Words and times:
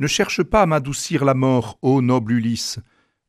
Ne 0.00 0.06
cherche 0.06 0.44
pas 0.44 0.62
à 0.62 0.66
m'adoucir 0.66 1.24
la 1.24 1.34
mort, 1.34 1.76
ô 1.82 2.00
noble 2.00 2.34
Ulysse. 2.34 2.78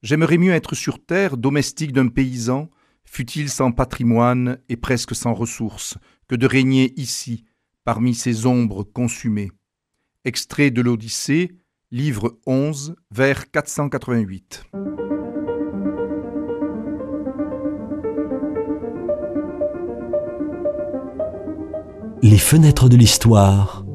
J'aimerais 0.04 0.38
mieux 0.38 0.54
être 0.54 0.76
sur 0.76 1.04
terre, 1.04 1.36
domestique 1.36 1.94
d'un 1.94 2.10
paysan, 2.10 2.70
fût-il 3.04 3.50
sans 3.50 3.72
patrimoine 3.72 4.60
et 4.70 4.78
presque 4.78 5.16
sans 5.16 5.34
ressources, 5.34 5.98
que 6.28 6.36
de 6.36 6.46
régner 6.46 6.94
ici, 6.96 7.44
parmi 7.86 8.14
ces 8.14 8.46
ombres 8.46 8.84
consumées. 8.84 9.52
Extrait 10.26 10.70
de 10.70 10.82
l'Odyssée, 10.82 11.58
livre 11.90 12.38
11, 12.46 12.96
vers 13.10 13.50
488. 13.50 14.66
Les 22.22 22.38
fenêtres 22.38 22.90
de 22.90 22.96
l'histoire 22.96 23.86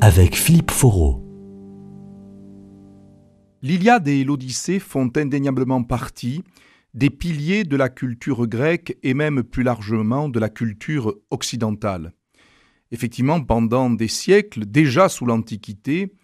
avec 0.00 0.34
Philippe 0.34 0.70
Foreau. 0.70 1.27
L'Iliade 3.62 4.06
et 4.06 4.22
l'Odyssée 4.22 4.78
font 4.78 5.10
indéniablement 5.16 5.82
partie 5.82 6.42
des 6.94 7.10
piliers 7.10 7.64
de 7.64 7.76
la 7.76 7.88
culture 7.88 8.46
grecque 8.46 8.96
et 9.02 9.14
même 9.14 9.42
plus 9.42 9.62
largement 9.62 10.28
de 10.28 10.38
la 10.38 10.48
culture 10.48 11.14
occidentale. 11.30 12.12
Effectivement, 12.92 13.42
pendant 13.42 13.90
des 13.90 14.08
siècles, 14.08 14.64
déjà 14.64 15.08
sous 15.08 15.26
l'Antiquité, 15.26 16.14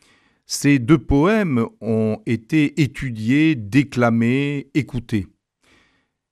ces 0.46 0.78
deux 0.78 0.98
poèmes 0.98 1.66
ont 1.80 2.20
été 2.26 2.80
étudiés, 2.82 3.54
déclamés, 3.54 4.70
écoutés. 4.74 5.26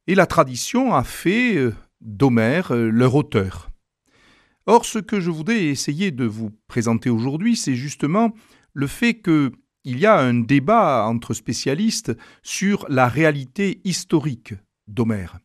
Et 0.07 0.15
la 0.15 0.27
tradition 0.27 0.95
a 0.95 1.05
fait 1.05 1.57
euh, 1.57 1.75
d'Homère 2.01 2.73
euh, 2.73 2.91
leur 2.91 3.15
auteur. 3.15 3.71
Or, 4.67 4.85
ce 4.85 4.99
que 4.99 5.21
je 5.21 5.31
voudrais 5.31 5.65
essayer 5.65 6.11
de 6.11 6.25
vous 6.25 6.51
présenter 6.69 7.11
aujourd'hui, 7.11 7.57
c'est 7.57 7.75
justement 7.75 8.33
le 8.75 8.87
fait 8.87 9.15
qu'il 9.83 9.99
y 9.99 10.07
a 10.07 10.19
un 10.19 10.35
débat 10.35 11.07
entre 11.07 11.35
spécialistes 11.35 12.13
sur 12.43 12.87
la 12.89 13.09
réalité 13.09 13.81
historique 13.85 14.55
d'Homère. 14.87 15.39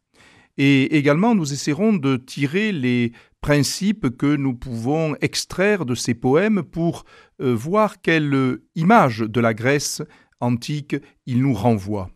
Et 0.57 0.97
également, 0.97 1.35
nous 1.35 1.53
essaierons 1.53 1.93
de 1.93 2.17
tirer 2.17 2.71
les 2.71 3.11
principes 3.41 4.17
que 4.17 4.35
nous 4.35 4.55
pouvons 4.55 5.15
extraire 5.21 5.85
de 5.85 5.93
ces 5.93 6.15
poèmes 6.15 6.63
pour 6.63 7.05
euh, 7.41 7.53
voir 7.53 8.01
quelle 8.01 8.59
image 8.75 9.19
de 9.19 9.39
la 9.39 9.53
Grèce 9.53 10.01
antique 10.39 10.95
il 11.25 11.41
nous 11.41 11.53
renvoie. 11.53 12.09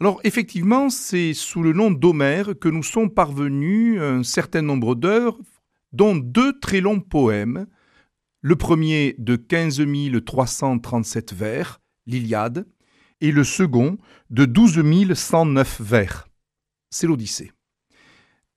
Alors 0.00 0.20
effectivement, 0.24 0.88
c'est 0.88 1.34
sous 1.34 1.62
le 1.62 1.72
nom 1.72 1.90
d'Homère 1.90 2.58
que 2.58 2.68
nous 2.68 2.82
sont 2.82 3.08
parvenus 3.08 4.00
un 4.00 4.22
certain 4.22 4.62
nombre 4.62 4.94
d'œuvres 4.94 5.38
dont 5.92 6.16
deux 6.16 6.58
très 6.58 6.80
longs 6.80 7.00
poèmes, 7.00 7.66
le 8.42 8.56
premier 8.56 9.14
de 9.18 9.36
15 9.36 9.82
337 10.24 11.32
vers, 11.34 11.80
l'Iliade, 12.06 12.66
et 13.20 13.32
le 13.32 13.44
second 13.44 13.98
de 14.30 14.44
12 14.44 15.14
109 15.14 15.80
vers, 15.80 16.28
c'est 16.90 17.06
l'Odyssée. 17.06 17.52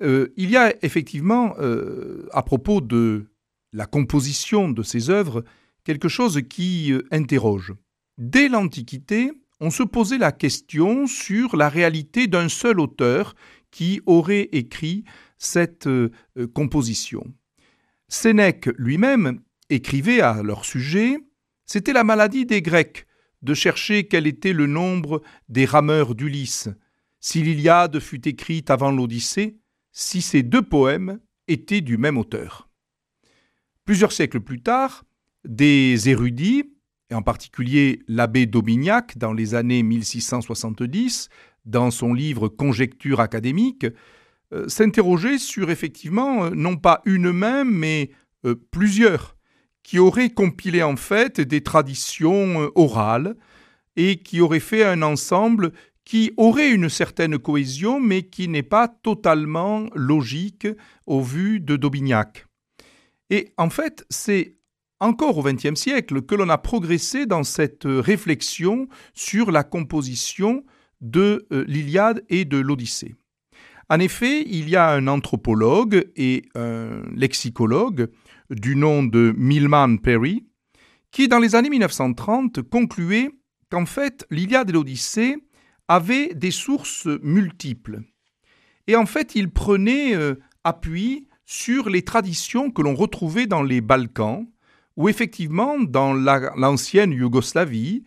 Euh, 0.02 0.34
il 0.38 0.50
y 0.50 0.58
a 0.58 0.74
effectivement, 0.84 1.56
euh, 1.60 2.28
à 2.32 2.44
propos 2.44 2.82
de 2.82 3.26
la 3.72 3.86
composition 3.86 4.70
de 4.70 4.84
ces 4.84 5.10
œuvres, 5.10 5.44
quelque 5.84 6.08
chose 6.08 6.42
qui 6.50 6.92
euh, 6.92 7.04
interroge. 7.12 7.74
Dès 8.18 8.48
l'Antiquité, 8.48 9.32
on 9.60 9.70
se 9.70 9.84
posait 9.84 10.18
la 10.18 10.32
question 10.32 11.08
sur 11.08 11.56
la 11.56 11.70
réalité 11.70 12.28
d'un 12.28 12.50
seul 12.50 12.80
auteur 12.80 13.36
qui 13.72 14.02
aurait 14.06 14.50
écrit 14.52 15.04
cette 15.38 15.90
composition. 16.54 17.34
Sénèque 18.08 18.70
lui-même 18.78 19.42
écrivait 19.74 20.22
à 20.22 20.42
leur 20.44 20.66
sujet 20.66 21.18
C'était 21.66 21.94
la 21.94 22.04
maladie 22.04 22.46
des 22.46 22.62
Grecs 22.62 23.06
de 23.42 23.54
chercher 23.54 24.08
quel 24.08 24.26
était 24.28 24.54
le 24.54 24.68
nombre 24.68 25.22
des 25.50 25.66
rameurs 25.66 26.16
d'Ulysse, 26.16 26.70
si 27.20 27.42
l'Iliade 27.44 28.00
fut 28.00 28.28
écrite 28.28 28.70
avant 28.70 28.92
l'Odyssée, 28.92 29.58
si 29.92 30.22
ces 30.22 30.44
deux 30.44 30.62
poèmes 30.62 31.20
étaient 31.48 31.82
du 31.82 31.98
même 31.98 32.18
auteur. 32.18 32.70
Plusieurs 33.86 34.14
siècles 34.14 34.40
plus 34.40 34.62
tard, 34.62 35.04
des 35.46 36.10
érudits, 36.10 36.64
et 37.10 37.16
en 37.16 37.22
particulier 37.22 38.00
l'abbé 38.08 38.46
d'Aubignac 38.46 39.18
dans 39.18 39.34
les 39.34 39.56
années 39.56 39.84
1670, 39.84 41.30
dans 41.66 41.92
son 41.92 42.14
livre 42.14 42.48
Conjecture 42.48 43.20
académique, 43.20 43.86
euh, 44.54 44.68
s'interroger 44.68 45.38
sur 45.38 45.70
effectivement 45.70 46.46
euh, 46.46 46.50
non 46.52 46.78
pas 46.78 47.02
une 47.06 47.32
même, 47.32 47.72
mais 47.72 48.12
euh, 48.46 48.56
plusieurs, 48.72 49.36
qui 49.84 50.00
auraient 50.00 50.30
compilé 50.30 50.82
en 50.82 50.96
fait 50.96 51.42
des 51.42 51.62
traditions 51.62 52.72
orales 52.76 53.36
et 53.96 54.18
qui 54.18 54.42
auraient 54.42 54.60
fait 54.60 54.84
un 54.84 55.02
ensemble 55.02 55.72
qui 56.06 56.34
aurait 56.38 56.72
une 56.72 56.90
certaine 56.90 57.38
cohésion, 57.38 58.00
mais 58.00 58.24
qui 58.24 58.48
n'est 58.48 58.64
pas 58.64 58.88
totalement 58.88 59.88
logique 59.96 60.68
au 61.08 61.22
vu 61.22 61.60
de 61.60 61.76
d'Aubignac. 61.76 62.46
Et 63.30 63.54
en 63.58 63.70
fait, 63.70 64.06
c'est 64.10 64.58
encore 65.00 65.38
au 65.38 65.44
XXe 65.44 65.76
siècle 65.76 66.22
que 66.22 66.36
l'on 66.36 66.50
a 66.50 66.58
progressé 66.58 67.26
dans 67.26 67.44
cette 67.44 67.86
réflexion 67.86 68.88
sur 69.14 69.52
la 69.52 69.64
composition 69.64 70.64
de 71.02 71.46
l'Iliade 71.52 72.24
et 72.30 72.46
de 72.46 72.58
l'Odyssée. 72.58 73.16
En 73.90 74.00
effet, 74.00 74.44
il 74.48 74.70
y 74.70 74.76
a 74.76 74.90
un 74.90 75.08
anthropologue 75.08 76.10
et 76.16 76.44
un 76.56 77.02
lexicologue 77.16 78.10
du 78.50 78.76
nom 78.76 79.04
de 79.04 79.34
Milman 79.38 79.98
Perry 79.98 80.46
qui, 81.12 81.28
dans 81.28 81.40
les 81.40 81.56
années 81.56 81.70
1930, 81.70 82.64
concluait 82.64 83.30
qu'en 83.70 83.86
fait, 83.86 84.26
l'Iliade 84.32 84.70
et 84.70 84.74
l'Odyssée 84.74 85.38
avaient 85.88 86.34
des 86.34 86.52
sources 86.52 87.08
multiples. 87.22 88.02
Et 88.88 88.96
en 88.96 89.06
fait, 89.06 89.36
il 89.36 89.50
prenait 89.52 90.16
euh, 90.16 90.36
appui 90.64 91.28
sur 91.46 91.90
les 91.90 92.02
traditions 92.02 92.72
que 92.72 92.82
l'on 92.82 92.96
retrouvait 92.96 93.46
dans 93.46 93.64
les 93.64 93.80
Balkans, 93.80 94.48
ou 94.98 95.08
effectivement 95.10 95.80
dans 95.80 96.14
l'ancienne 96.14 97.12
Yougoslavie, 97.12 98.04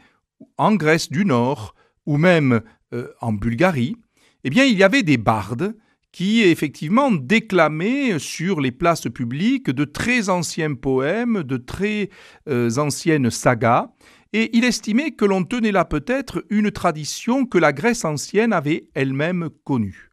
en 0.57 0.75
Grèce 0.75 1.11
du 1.11 1.25
Nord, 1.25 1.75
ou 2.07 2.17
même 2.17 2.61
euh, 2.93 3.09
en 3.21 3.33
Bulgarie, 3.33 3.97
eh 4.45 4.51
bien, 4.51 4.65
il 4.65 4.77
y 4.77 4.85
avait 4.85 5.03
des 5.03 5.17
bardes 5.17 5.77
qui 6.13 6.43
effectivement 6.43 7.13
déclamaient 7.13 8.19
sur 8.19 8.61
les 8.61 8.73
places 8.73 9.09
publiques 9.13 9.71
de 9.71 9.85
très 9.85 10.29
anciens 10.29 10.75
poèmes, 10.75 11.43
de 11.43 11.57
très 11.57 12.11
euh, 12.49 12.71
anciennes 12.79 13.31
sagas, 13.31 13.91
et 14.33 14.57
il 14.57 14.65
estimait 14.65 15.13
que 15.13 15.25
l'on 15.25 15.45
tenait 15.45 15.73
là 15.73 15.85
peut-être 15.85 16.45
une 16.51 16.71
tradition 16.71 17.47
que 17.47 17.59
la 17.59 17.73
Grèce 17.73 18.05
ancienne 18.05 18.53
avait 18.53 18.89
elle-même 18.95 19.51
connue. 19.65 20.11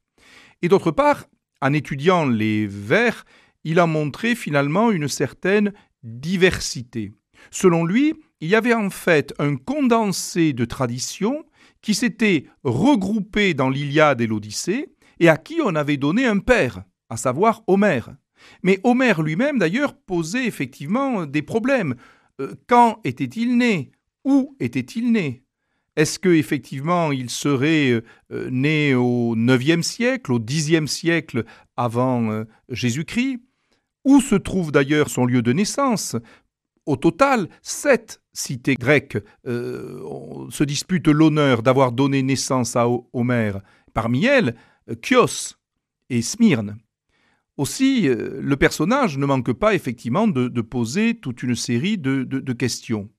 Et 0.61 0.69
d'autre 0.69 0.91
part, 0.91 1.25
en 1.61 1.73
étudiant 1.73 2.25
les 2.25 2.67
vers, 2.67 3.25
il 3.63 3.79
a 3.79 3.87
montré 3.87 4.35
finalement 4.35 4.91
une 4.91 5.07
certaine 5.07 5.73
diversité. 6.03 7.11
Selon 7.51 7.85
lui, 7.85 8.13
il 8.41 8.49
y 8.49 8.55
avait 8.55 8.73
en 8.73 8.89
fait 8.89 9.33
un 9.39 9.55
condensé 9.55 10.53
de 10.53 10.65
traditions 10.65 11.45
qui 11.81 11.93
s'étaient 11.93 12.45
regroupés 12.63 13.53
dans 13.53 13.69
l'Iliade 13.69 14.21
et 14.21 14.27
l'Odyssée, 14.27 14.87
et 15.23 15.29
à 15.29 15.38
qui 15.38 15.61
on 15.63 15.73
avait 15.75 15.95
donné 15.95 16.25
un 16.25 16.39
père, 16.39 16.84
à 17.09 17.16
savoir 17.16 17.63
Homère. 17.67 18.13
Mais 18.61 18.81
Homère 18.84 19.22
lui-même, 19.22 19.57
d'ailleurs, 19.57 19.95
posait 19.95 20.45
effectivement 20.45 21.25
des 21.25 21.41
problèmes. 21.41 21.95
Euh, 22.41 22.56
quand 22.67 23.00
était-il 23.06 23.57
né? 23.57 23.91
Où 24.25 24.53
était-il 24.59 25.13
né? 25.13 25.44
Est-ce 25.95 26.19
que 26.19 26.28
effectivement 26.28 27.13
il 27.13 27.29
serait 27.29 27.91
euh, 27.91 28.01
euh, 28.34 28.50
né 28.51 28.95
au 28.95 29.34
IXe 29.38 29.88
siècle, 29.88 30.34
au 30.34 30.39
Xe 30.39 30.85
siècle 30.88 31.45
avant 31.78 32.44
Jésus-Christ? 32.67 33.40
Où 34.03 34.19
se 34.19 34.35
trouve 34.35 34.73
d'ailleurs 34.73 35.09
son 35.09 35.25
lieu 35.25 35.41
de 35.41 35.53
naissance? 35.53 36.17
Au 36.85 36.97
total, 36.97 37.47
sept 37.61 38.22
cité 38.34 38.75
grecque 38.75 39.17
euh, 39.47 40.49
se 40.49 40.66
dispute 40.66 41.08
l'honneur 41.08 41.64
d'avoir 41.64 41.93
donné 41.93 42.22
naissance 42.23 42.75
à 42.75 42.87
Homère. 43.14 43.61
Parmi 43.93 44.25
elles, 44.25 44.55
Chios 45.02 45.56
et 46.09 46.22
Smyrne. 46.22 46.78
Aussi, 47.58 48.08
euh, 48.08 48.40
le 48.41 48.58
personnage 48.58 49.18
ne 49.18 49.26
manque 49.26 49.53
pas 49.53 49.76
effectivement 49.76 50.28
de, 50.28 50.62
poser 50.62 51.16
toute 51.16 51.44
une 51.44 51.56
série 51.56 51.97
de, 51.97 52.53
questions. 52.53 53.09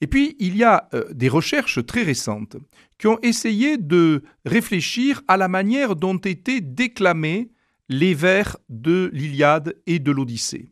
Et 0.00 0.06
puis, 0.06 0.36
il 0.38 0.56
y 0.56 0.64
a 0.64 0.88
euh, 0.94 1.04
des 1.12 1.28
recherches 1.28 1.84
très 1.84 2.02
récentes 2.02 2.56
qui 2.98 3.06
ont 3.06 3.18
essayé 3.22 3.76
de 3.78 4.22
réfléchir 4.44 5.22
à 5.28 5.36
la 5.36 5.48
manière 5.48 5.96
dont 5.96 6.18
étaient 6.18 6.60
déclamés 6.60 7.50
les 7.88 8.14
vers 8.14 8.56
de 8.68 9.10
l'Iliade 9.12 9.74
et 9.86 9.98
de 9.98 10.10
l'Odyssée. 10.10 10.68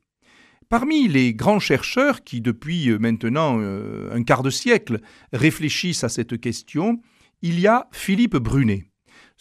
Parmi 0.71 1.09
les 1.09 1.35
grands 1.35 1.59
chercheurs 1.59 2.23
qui, 2.23 2.41
depuis 2.41 2.91
euh, 2.91 2.99
maintenant 2.99 3.59
euh, 3.61 4.09
un 4.13 4.23
quart 4.23 4.45
de 4.45 4.51
siècle, 4.51 5.01
réfléchissent 5.33 6.05
à 6.05 6.09
cette 6.09 6.41
question, 6.41 7.01
il 7.43 7.59
y 7.59 7.67
a 7.67 7.89
Philippe 7.91 8.37
Brunet. 8.37 8.90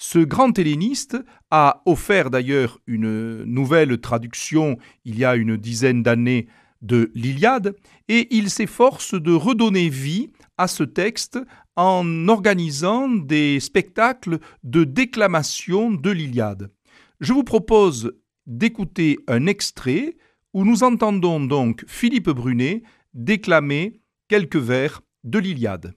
Ce 0.01 0.18
grand 0.18 0.57
helléniste 0.57 1.18
a 1.51 1.84
offert 1.86 2.30
d'ailleurs 2.30 2.80
une 2.88 3.44
nouvelle 3.44 4.00
traduction 4.00 4.78
il 5.04 5.19
y 5.19 5.25
a 5.25 5.36
une 5.36 5.57
dizaine 5.57 6.04
d'années 6.04 6.48
de 6.81 7.12
l'Iliade, 7.16 7.75
et 8.07 8.34
il 8.34 8.50
s'efforce 8.50 9.13
de 9.13 9.34
redonner 9.34 9.90
vie 9.90 10.31
à 10.57 10.69
ce 10.69 10.84
texte 10.84 11.38
en 11.75 12.30
organisant 12.30 13.10
des 13.10 13.60
spectacles 13.60 14.40
de 14.63 14.86
déclamation 14.86 15.92
de 15.92 16.12
l'Iliade. 16.12 16.72
Je 17.19 17.34
vous 17.34 17.44
propose 17.44 18.13
d'écouter 18.48 19.19
un 19.28 19.48
extrait 19.48 20.16
où 20.54 20.63
nous 20.63 20.84
entendons 20.84 21.42
donc 21.42 21.84
Philippe 21.88 22.30
Brunet 22.30 22.84
déclamer 23.13 24.00
quelques 24.30 24.56
vers 24.56 25.01
de 25.25 25.40
l'Iliade. 25.40 25.94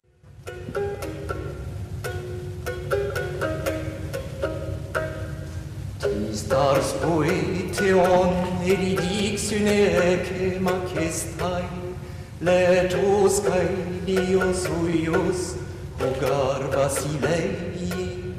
stars 6.43 6.93
poetion 7.03 8.31
erigixune 8.73 9.81
macestai 10.67 11.69
letos 12.47 13.35
kai 13.47 13.69
dios 14.07 14.63
uios 14.81 15.41
hogar 16.01 16.61
basilei 16.75 17.73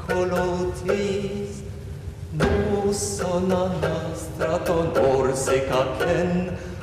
colotis. 0.08 1.64
Nos 2.34 2.98
sonanas 3.18 4.28
straton 4.36 4.88
orse 4.98 5.58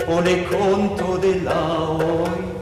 o 0.08 0.20
le 0.20 0.36
conto 0.44 1.18
de 1.18 1.40
laoi 1.40 2.59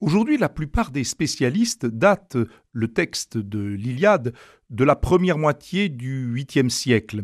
Aujourd'hui, 0.00 0.38
la 0.38 0.48
plupart 0.48 0.90
des 0.92 1.04
spécialistes 1.04 1.86
datent 1.86 2.36
le 2.72 2.88
texte 2.88 3.38
de 3.38 3.60
l'Iliade 3.60 4.34
de 4.70 4.84
la 4.84 4.94
première 4.94 5.38
moitié 5.38 5.88
du 5.88 6.32
8e 6.32 6.68
siècle 6.68 7.22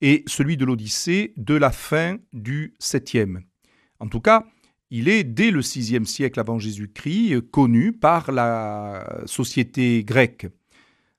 et 0.00 0.24
celui 0.26 0.56
de 0.56 0.64
l'Odyssée 0.64 1.34
de 1.36 1.54
la 1.54 1.70
fin 1.70 2.16
du 2.32 2.74
7e. 2.80 3.42
En 4.00 4.08
tout 4.08 4.20
cas, 4.20 4.46
il 4.90 5.08
est, 5.08 5.24
dès 5.24 5.50
le 5.50 5.60
VIe 5.60 6.06
siècle 6.06 6.40
avant 6.40 6.58
Jésus-Christ, 6.58 7.40
connu 7.50 7.92
par 7.92 8.32
la 8.32 9.22
société 9.26 10.02
grecque. 10.04 10.46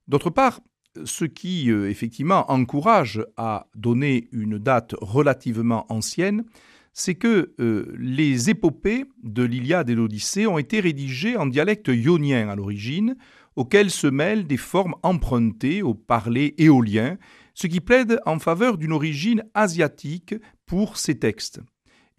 D'autre 0.08 0.30
part, 0.30 0.60
ce 1.06 1.26
qui 1.26 1.72
euh, 1.72 1.90
effectivement 1.90 2.50
encourage 2.52 3.24
à 3.38 3.68
donner 3.76 4.28
une 4.32 4.58
date 4.58 4.96
relativement 5.02 5.86
ancienne, 5.90 6.46
c'est 6.94 7.16
que 7.16 7.54
euh, 7.60 7.94
les 7.98 8.50
épopées 8.50 9.06
de 9.24 9.44
l'Iliade 9.44 9.90
et 9.90 9.96
l'Odyssée 9.96 10.48
ont 10.48 10.58
été 10.58 10.80
rédigées 10.80 11.38
en 11.38 11.46
dialecte 11.46 11.88
ionien 11.88 12.50
à 12.50 12.56
l'origine, 12.56 13.16
auquel 13.56 13.92
se 13.92 14.08
mêlent 14.08 14.48
des 14.48 14.58
formes 14.58 14.96
empruntées 15.04 15.84
au 15.84 15.94
parler 15.94 16.56
éolien, 16.58 17.18
ce 17.54 17.68
qui 17.68 17.82
plaide 17.82 18.20
en 18.26 18.40
faveur 18.40 18.78
d'une 18.78 18.94
origine 18.94 19.44
asiatique 19.54 20.34
pour 20.66 20.98
ces 20.98 21.20
textes. 21.20 21.62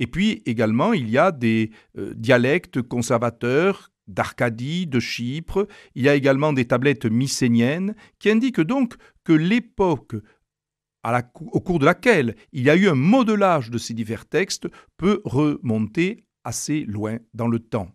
Et 0.01 0.07
puis 0.07 0.43
également, 0.47 0.93
il 0.93 1.09
y 1.09 1.19
a 1.19 1.31
des 1.31 1.71
euh, 1.97 2.15
dialectes 2.17 2.83
conservateurs 2.83 3.93
d'Arcadie, 4.09 4.87
de 4.87 4.99
Chypre. 4.99 5.69
Il 5.95 6.03
y 6.03 6.09
a 6.09 6.15
également 6.17 6.53
des 6.53 6.65
tablettes 6.65 7.05
mycéniennes 7.05 7.95
qui 8.19 8.31
indiquent 8.31 8.63
donc 8.63 8.95
que 9.23 9.33
l'époque 9.33 10.17
au 11.41 11.61
cours 11.61 11.79
de 11.79 11.87
laquelle 11.87 12.35
il 12.53 12.65
y 12.65 12.71
a 12.71 12.77
eu 12.77 12.89
un 12.89 12.95
modelage 12.95 13.71
de 13.71 13.79
ces 13.79 13.95
divers 13.95 14.27
textes 14.27 14.69
peut 14.97 15.23
remonter 15.25 16.27
assez 16.45 16.85
loin 16.85 17.19
dans 17.33 17.49
le 17.49 17.59
temps. 17.59 17.91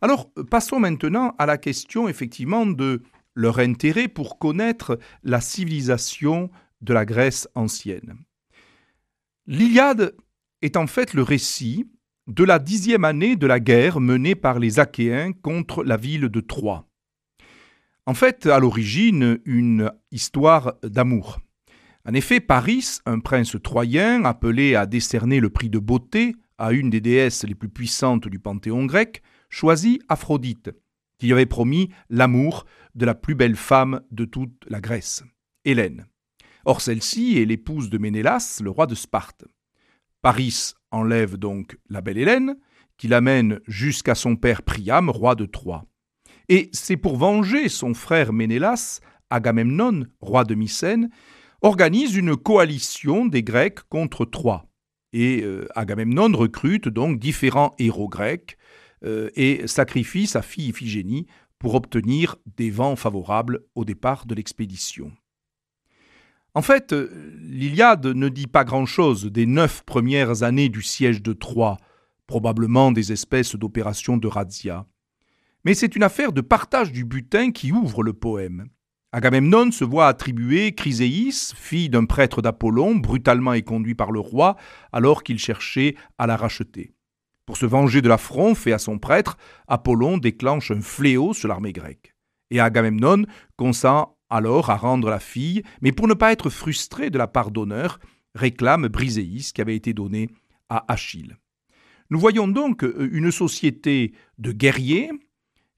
Alors 0.00 0.30
passons 0.50 0.78
maintenant 0.78 1.34
à 1.38 1.46
la 1.46 1.56
question 1.56 2.08
effectivement 2.08 2.66
de 2.66 3.02
leur 3.34 3.58
intérêt 3.60 4.08
pour 4.08 4.38
connaître 4.38 4.98
la 5.22 5.40
civilisation 5.40 6.50
de 6.80 6.92
la 6.92 7.04
Grèce 7.04 7.48
ancienne. 7.54 8.16
L'Iliade 9.46 10.14
est 10.62 10.76
en 10.76 10.86
fait 10.86 11.14
le 11.14 11.22
récit 11.22 11.86
de 12.26 12.44
la 12.44 12.58
dixième 12.58 13.04
année 13.04 13.36
de 13.36 13.46
la 13.46 13.60
guerre 13.60 14.00
menée 14.00 14.34
par 14.34 14.58
les 14.58 14.80
Achéens 14.80 15.32
contre 15.32 15.82
la 15.82 15.96
ville 15.96 16.28
de 16.28 16.40
Troie. 16.40 16.86
En 18.06 18.14
fait, 18.14 18.46
à 18.46 18.58
l'origine, 18.58 19.38
une 19.44 19.92
histoire 20.12 20.74
d'amour. 20.82 21.40
En 22.06 22.14
effet, 22.14 22.40
Paris, 22.40 23.00
un 23.06 23.20
prince 23.20 23.56
troyen 23.62 24.24
appelé 24.24 24.74
à 24.74 24.86
décerner 24.86 25.40
le 25.40 25.50
prix 25.50 25.68
de 25.68 25.78
beauté 25.78 26.34
à 26.58 26.72
une 26.72 26.90
des 26.90 27.00
déesses 27.00 27.44
les 27.44 27.54
plus 27.54 27.68
puissantes 27.68 28.28
du 28.28 28.38
panthéon 28.38 28.86
grec, 28.86 29.22
choisit 29.48 30.02
Aphrodite, 30.08 30.70
qui 31.18 31.26
lui 31.26 31.32
avait 31.32 31.46
promis 31.46 31.90
l'amour 32.10 32.66
de 32.94 33.06
la 33.06 33.14
plus 33.14 33.34
belle 33.34 33.56
femme 33.56 34.00
de 34.10 34.24
toute 34.24 34.64
la 34.68 34.80
Grèce, 34.80 35.22
Hélène. 35.64 36.06
Or 36.64 36.80
celle-ci 36.80 37.38
est 37.38 37.44
l'épouse 37.44 37.90
de 37.90 37.98
Ménélas, 37.98 38.60
le 38.62 38.70
roi 38.70 38.86
de 38.86 38.94
Sparte. 38.94 39.44
Paris 40.22 40.72
enlève 40.90 41.36
donc 41.36 41.78
la 41.88 42.00
belle 42.00 42.18
Hélène, 42.18 42.56
qui 42.96 43.08
l'amène 43.08 43.60
jusqu'à 43.66 44.14
son 44.14 44.36
père 44.36 44.62
Priam, 44.62 45.10
roi 45.10 45.34
de 45.34 45.46
Troie. 45.46 45.84
Et 46.48 46.70
c'est 46.72 46.96
pour 46.96 47.16
venger 47.16 47.68
son 47.68 47.94
frère 47.94 48.32
Ménélas, 48.32 49.00
Agamemnon, 49.30 50.06
roi 50.20 50.44
de 50.44 50.54
Mycène, 50.54 51.10
organise 51.62 52.16
une 52.16 52.36
coalition 52.36 53.26
des 53.26 53.42
Grecs 53.42 53.80
contre 53.88 54.24
Troie. 54.24 54.66
Et 55.12 55.42
euh, 55.42 55.66
Agamemnon 55.74 56.32
recrute 56.36 56.88
donc 56.88 57.18
différents 57.18 57.74
héros 57.78 58.08
grecs 58.08 58.58
euh, 59.04 59.30
et 59.34 59.66
sacrifie 59.66 60.26
sa 60.26 60.42
fille 60.42 60.68
Iphigénie 60.68 61.26
pour 61.58 61.74
obtenir 61.74 62.36
des 62.56 62.70
vents 62.70 62.96
favorables 62.96 63.60
au 63.74 63.84
départ 63.84 64.26
de 64.26 64.34
l'expédition. 64.34 65.12
En 66.58 66.62
fait, 66.62 66.92
euh, 66.92 67.36
l'Iliade 67.38 68.04
ne 68.04 68.28
dit 68.28 68.48
pas 68.48 68.64
grand-chose 68.64 69.26
des 69.26 69.46
neuf 69.46 69.84
premières 69.84 70.42
années 70.42 70.68
du 70.68 70.82
siège 70.82 71.22
de 71.22 71.32
Troie, 71.32 71.76
probablement 72.26 72.90
des 72.90 73.12
espèces 73.12 73.54
d'opérations 73.54 74.16
de 74.16 74.26
razzia. 74.26 74.84
Mais 75.64 75.74
c'est 75.74 75.94
une 75.94 76.02
affaire 76.02 76.32
de 76.32 76.40
partage 76.40 76.90
du 76.90 77.04
butin 77.04 77.52
qui 77.52 77.70
ouvre 77.70 78.02
le 78.02 78.12
poème. 78.12 78.66
Agamemnon 79.12 79.70
se 79.70 79.84
voit 79.84 80.08
attribuer 80.08 80.72
Chryséis, 80.72 81.52
fille 81.54 81.90
d'un 81.90 82.06
prêtre 82.06 82.42
d'Apollon, 82.42 82.96
brutalement 82.96 83.52
éconduit 83.52 83.94
par 83.94 84.10
le 84.10 84.18
roi 84.18 84.56
alors 84.90 85.22
qu'il 85.22 85.38
cherchait 85.38 85.94
à 86.18 86.26
la 86.26 86.36
racheter. 86.36 86.92
Pour 87.46 87.56
se 87.56 87.66
venger 87.66 88.02
de 88.02 88.08
l'affront 88.08 88.56
fait 88.56 88.72
à 88.72 88.78
son 88.78 88.98
prêtre, 88.98 89.36
Apollon 89.68 90.18
déclenche 90.18 90.72
un 90.72 90.80
fléau 90.80 91.34
sur 91.34 91.46
l'armée 91.46 91.72
grecque. 91.72 92.16
Et 92.50 92.58
Agamemnon 92.58 93.26
consent 93.56 94.17
alors 94.30 94.70
à 94.70 94.76
rendre 94.76 95.10
la 95.10 95.20
fille, 95.20 95.62
mais 95.80 95.92
pour 95.92 96.08
ne 96.08 96.14
pas 96.14 96.32
être 96.32 96.50
frustré 96.50 97.10
de 97.10 97.18
la 97.18 97.26
part 97.26 97.50
d'honneur, 97.50 97.98
réclame 98.34 98.88
Briséis 98.88 99.52
qui 99.54 99.60
avait 99.60 99.76
été 99.76 99.92
donné 99.92 100.28
à 100.68 100.84
Achille. 100.92 101.36
Nous 102.10 102.18
voyons 102.18 102.48
donc 102.48 102.84
euh, 102.84 103.08
une 103.12 103.30
société 103.30 104.12
de 104.38 104.52
guerriers 104.52 105.10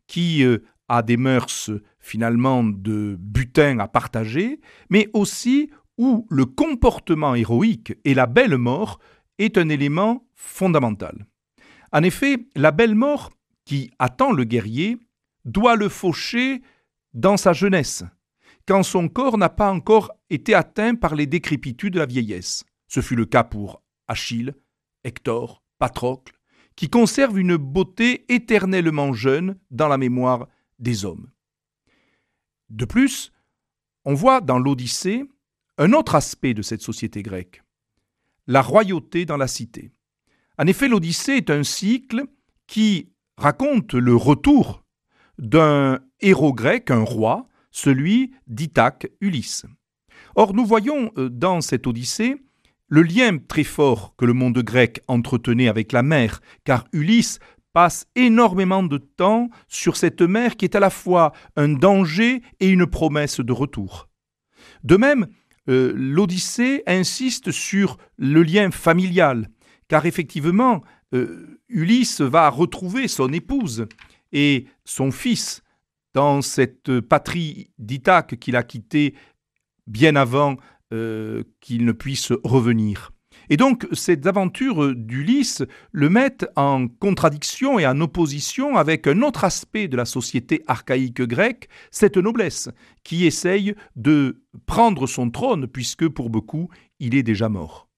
qui 0.07 0.45
euh, 0.45 0.59
a 0.89 1.03
des 1.03 1.17
mœurs 1.17 1.71
finalement 1.99 2.65
de 2.65 3.17
butin 3.19 3.79
à 3.79 3.89
partager, 3.89 4.61
mais 4.89 5.09
aussi 5.13 5.71
où 5.99 6.27
le 6.31 6.47
comportement 6.47 7.35
héroïque 7.35 7.95
et 8.05 8.15
la 8.15 8.27
belle 8.27 8.57
mort 8.57 8.99
est 9.39 9.59
un 9.59 9.69
élément 9.69 10.25
fondamental. 10.35 11.27
En 11.93 12.03
effet, 12.03 12.39
la 12.57 12.71
belle 12.71 12.95
mort 12.95 13.31
qui 13.65 13.91
attend 13.99 14.33
le 14.33 14.45
guerrier 14.45 14.99
doit 15.45 15.77
le 15.77 15.89
faucher 15.89 16.63
dans 17.15 17.37
sa 17.37 17.53
jeunesse, 17.53 18.05
quand 18.71 18.85
son 18.85 19.09
corps 19.09 19.37
n'a 19.37 19.49
pas 19.49 19.73
encore 19.73 20.13
été 20.31 20.55
atteint 20.55 20.95
par 20.95 21.17
les 21.17 21.27
décrépitudes 21.27 21.95
de 21.95 21.99
la 21.99 22.07
vieillesse. 22.07 22.63
Ce 22.87 23.01
fut 23.01 23.17
le 23.17 23.27
cas 23.27 23.43
pour 23.43 23.83
Achille, 24.07 24.55
Hector, 25.03 25.65
Patrocle, 25.81 26.39
qui 26.77 26.89
conservent 26.89 27.41
une 27.41 27.57
beauté 27.57 28.33
éternellement 28.33 29.13
jeune 29.13 29.59
dans 29.73 29.89
la 29.89 29.99
mémoire 29.99 30.47
des 30.79 31.05
hommes. 31.05 31.33
De 32.69 32.85
plus, 32.85 33.33
on 34.05 34.15
voit 34.15 34.41
dans 34.41 34.61
l'Odyssée 34.61 35.25
un 35.77 35.93
autre 35.93 36.15
aspect 36.15 36.55
de 36.55 36.63
cette 36.63 36.83
société 36.83 37.25
grecque, 37.25 37.65
la 38.47 38.63
royauté 38.63 39.27
dans 39.27 39.37
la 39.37 39.49
cité. 39.49 39.91
En 40.59 40.69
effet, 40.69 40.87
l'Odyssée 40.87 41.33
est 41.33 41.51
un 41.51 41.65
cycle 41.65 42.25
qui 42.69 43.11
raconte 43.37 43.95
le 43.95 44.15
retour 44.15 44.85
d'un 45.39 45.99
héros 46.21 46.55
grec, 46.55 46.93
un 46.93 47.03
roi, 47.03 47.50
celui 47.71 48.33
d'Ithaque 48.47 49.09
Ulysse. 49.21 49.67
Or, 50.35 50.55
nous 50.55 50.65
voyons 50.65 51.11
euh, 51.17 51.29
dans 51.29 51.61
cette 51.61 51.87
Odyssée 51.87 52.37
le 52.89 53.03
lien 53.03 53.39
très 53.39 53.65
fort 53.65 54.15
que 54.17 54.25
le 54.25 54.33
monde 54.33 54.59
grec 54.59 55.01
entretenait 55.07 55.69
avec 55.69 55.93
la 55.93 56.03
mer, 56.03 56.41
car 56.65 56.85
Ulysse 56.93 57.39
passe 57.73 58.07
énormément 58.17 58.83
de 58.83 58.99
temps 58.99 59.49
sur 59.69 59.97
cette 59.97 60.23
mer 60.23 60.57
qui 60.57 60.65
est 60.65 60.75
à 60.75 60.81
la 60.81 60.91
fois 60.91 61.33
un 61.57 61.69
danger 61.69 62.43
et 62.59 62.69
une 62.69 62.87
promesse 62.87 63.39
de 63.39 63.53
retour. 63.53 64.09
De 64.83 64.97
même, 64.97 65.29
euh, 65.69 65.93
l'Odyssée 65.95 66.83
insiste 66.87 67.53
sur 67.53 67.97
le 68.19 68.43
lien 68.43 68.73
familial, 68.73 69.49
car 69.87 70.05
effectivement, 70.07 70.83
euh, 71.15 71.61
Ulysse 71.69 72.21
va 72.21 72.49
retrouver 72.49 73.07
son 73.07 73.33
épouse 73.33 73.87
et 74.33 74.67
son 74.85 75.13
fils 75.13 75.63
dans 76.15 76.43
cette 76.43 77.01
patrie 77.01 77.71
d'Ithaque 77.79 78.39
qu'il 78.39 78.57
a 78.57 78.63
quittée 78.63 79.15
bien 79.87 80.17
avant 80.17 80.57
euh, 80.93 81.43
qu'il 81.61 81.85
ne 81.85 81.93
puisse 81.93 82.33
revenir. 82.45 83.13
Et 83.49 83.57
donc, 83.57 83.87
ces 83.93 84.27
aventures 84.27 84.95
d'Ulysse 84.95 85.65
le 85.91 86.09
mettent 86.09 86.47
en 86.55 86.87
contradiction 86.87 87.79
et 87.81 87.87
en 87.87 88.01
opposition 88.01 88.77
avec 88.77 89.09
un 89.09 89.23
autre 89.23 89.45
aspect 89.45 89.89
de 89.89 89.97
la 89.97 90.05
société 90.05 90.63
archaïque 90.69 91.23
grecque, 91.23 91.69
cette 91.91 92.17
noblesse, 92.17 92.69
qui 93.03 93.27
essaye 93.27 93.75
de 93.97 94.45
prendre 94.67 95.09
son 95.09 95.31
trône, 95.31 95.67
puisque 95.67 96.09
pour 96.09 96.31
beaucoup, 96.31 96.69
il 97.01 97.17
est 97.17 97.25
déjà 97.25 97.49
mort. 97.49 97.89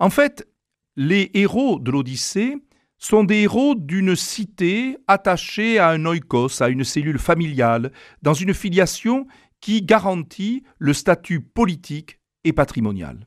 En 0.00 0.10
fait, 0.10 0.48
les 0.96 1.30
héros 1.34 1.78
de 1.78 1.92
l'Odyssée 1.92 2.56
sont 3.00 3.24
des 3.24 3.40
héros 3.40 3.74
d'une 3.74 4.14
cité 4.14 4.96
attachée 5.08 5.78
à 5.78 5.88
un 5.88 6.04
oikos, 6.04 6.62
à 6.62 6.68
une 6.68 6.84
cellule 6.84 7.18
familiale, 7.18 7.90
dans 8.22 8.34
une 8.34 8.54
filiation 8.54 9.26
qui 9.60 9.82
garantit 9.82 10.62
le 10.78 10.92
statut 10.92 11.40
politique 11.40 12.20
et 12.44 12.52
patrimonial. 12.52 13.26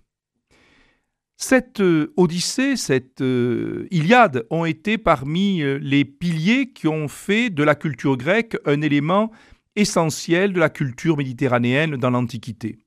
Cette 1.37 1.81
euh, 1.81 2.13
Odyssée, 2.15 2.77
cette 2.77 3.21
euh, 3.21 3.87
Iliade 3.91 4.45
ont 4.49 4.65
été 4.65 4.97
parmi 4.97 5.61
euh, 5.61 5.79
les 5.81 6.05
piliers 6.05 6.71
qui 6.71 6.87
ont 6.87 7.07
fait 7.07 7.49
de 7.49 7.63
la 7.63 7.75
culture 7.75 8.15
grecque 8.15 8.55
un 8.65 8.81
élément 8.81 9.31
essentiel 9.75 10.53
de 10.53 10.59
la 10.59 10.69
culture 10.69 11.17
méditerranéenne 11.17 11.97
dans 11.97 12.11
l'Antiquité. 12.11 12.77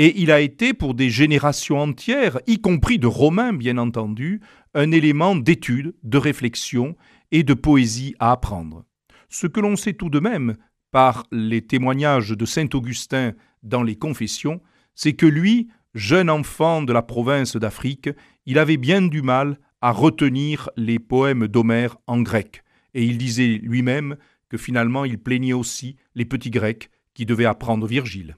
Et 0.00 0.22
il 0.22 0.30
a 0.30 0.40
été 0.40 0.74
pour 0.74 0.94
des 0.94 1.10
générations 1.10 1.80
entières, 1.80 2.38
y 2.46 2.60
compris 2.60 3.00
de 3.00 3.08
Romains 3.08 3.52
bien 3.52 3.78
entendu, 3.78 4.40
un 4.72 4.92
élément 4.92 5.34
d'étude, 5.34 5.92
de 6.04 6.18
réflexion 6.18 6.94
et 7.32 7.42
de 7.42 7.52
poésie 7.52 8.14
à 8.20 8.30
apprendre. 8.30 8.84
Ce 9.28 9.48
que 9.48 9.58
l'on 9.58 9.74
sait 9.74 9.94
tout 9.94 10.08
de 10.08 10.20
même, 10.20 10.54
par 10.92 11.26
les 11.32 11.62
témoignages 11.62 12.30
de 12.30 12.44
saint 12.46 12.68
Augustin 12.74 13.32
dans 13.64 13.82
les 13.82 13.96
Confessions, 13.96 14.60
c'est 14.94 15.14
que 15.14 15.26
lui, 15.26 15.66
jeune 15.94 16.30
enfant 16.30 16.80
de 16.82 16.92
la 16.92 17.02
province 17.02 17.56
d'Afrique, 17.56 18.08
il 18.46 18.60
avait 18.60 18.76
bien 18.76 19.02
du 19.02 19.20
mal 19.20 19.58
à 19.80 19.90
retenir 19.90 20.70
les 20.76 21.00
poèmes 21.00 21.48
d'Homère 21.48 21.96
en 22.06 22.20
grec, 22.20 22.62
et 22.94 23.04
il 23.04 23.18
disait 23.18 23.58
lui-même 23.64 24.16
que 24.48 24.58
finalement 24.58 25.04
il 25.04 25.18
plaignait 25.18 25.54
aussi 25.54 25.96
les 26.14 26.24
petits 26.24 26.50
Grecs 26.50 26.88
qui 27.14 27.26
devaient 27.26 27.46
apprendre 27.46 27.88
Virgile. 27.88 28.36